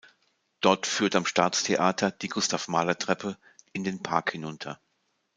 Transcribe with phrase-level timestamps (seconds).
[0.61, 3.37] Dort führt am Staatstheater die "Gustav-Mahler-Treppe"
[3.71, 4.81] in den Park hinunter.